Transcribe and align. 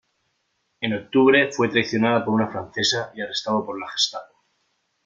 En 0.79 0.95
octubre 0.95 1.51
fue 1.51 1.67
traicionada 1.69 2.25
por 2.25 2.33
una 2.33 2.49
francesa 2.51 3.11
y 3.13 3.21
arrestada 3.21 3.63
por 3.63 3.79
la 3.79 3.87
Gestapo. 3.87 4.33